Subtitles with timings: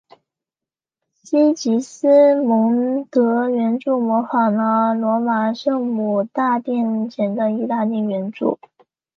[1.21, 8.57] 西吉斯蒙德圆柱模仿了罗马圣母大殿前的意大利圆柱。